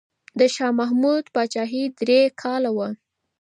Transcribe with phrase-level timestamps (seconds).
[0.39, 2.89] د شاه محمود پاچاهي درې کاله وه.